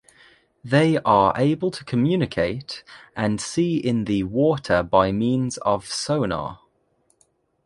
[0.63, 2.83] They are able to communicate
[3.15, 6.59] and see in the water by means of sonar.